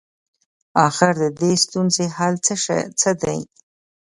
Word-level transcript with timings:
اخر 0.87 1.13
ددې 1.21 1.51
ستونزي 1.63 2.05
حل 2.15 2.33
څه 2.99 3.11
دی؟ 3.21 3.39